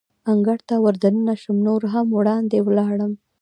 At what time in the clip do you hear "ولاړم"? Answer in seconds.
2.67-3.11